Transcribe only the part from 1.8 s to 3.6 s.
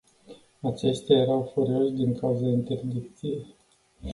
din cauza interdicției.